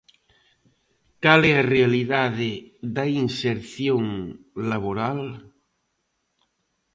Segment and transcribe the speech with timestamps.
[1.23, 2.51] Cal é a realidade
[2.95, 4.03] da inserción
[4.71, 5.21] laboral?